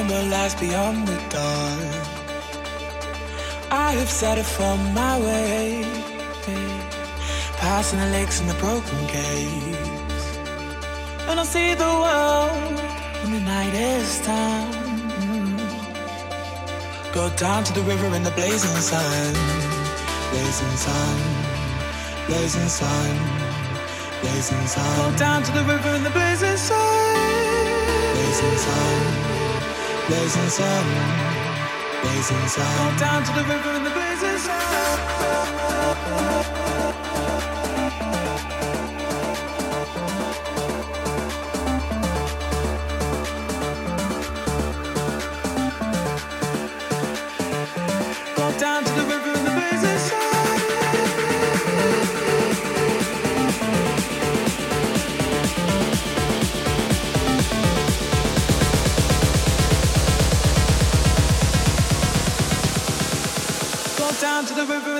[0.00, 2.06] find what lies beyond the dark.
[3.70, 5.84] I have set it from my way,
[7.58, 10.26] passing the lakes and the broken caves,
[11.28, 12.80] and I'll see the world
[13.22, 14.72] when the night is done.
[17.12, 19.34] Go down to the river in the blazing sun,
[20.30, 21.16] blazing sun,
[22.26, 23.16] blazing sun.
[24.20, 25.12] Blazing sun.
[25.12, 27.16] Go down to the river in the blazing sun.
[28.12, 29.39] Blazing sun.
[30.10, 30.86] Blazing sun.
[32.02, 32.92] Blazing sun.
[32.92, 34.69] Go down to the river in the blazing sun.
[64.66, 64.99] The river